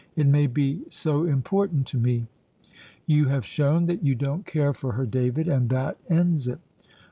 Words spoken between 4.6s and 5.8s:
for her, David, and